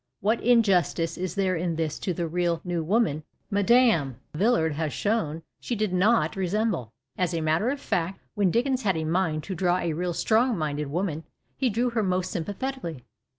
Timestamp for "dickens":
8.49-8.81